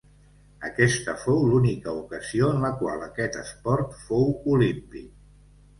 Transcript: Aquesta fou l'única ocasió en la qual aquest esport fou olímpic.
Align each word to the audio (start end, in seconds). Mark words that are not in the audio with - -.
Aquesta 0.69 1.13
fou 1.23 1.43
l'única 1.51 1.93
ocasió 1.99 2.49
en 2.55 2.65
la 2.67 2.73
qual 2.81 3.07
aquest 3.11 3.39
esport 3.45 3.95
fou 4.09 4.29
olímpic. 4.57 5.11